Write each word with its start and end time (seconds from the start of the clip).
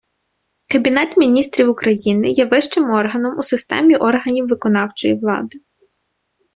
Кабінет 0.71 1.17
Міністрів 1.17 1.69
України 1.69 2.31
є 2.31 2.45
вищим 2.45 2.83
органом 2.91 3.37
у 3.39 3.43
системі 3.43 3.95
органів 3.95 4.47
виконавчої 4.47 5.13
влади. 5.19 5.59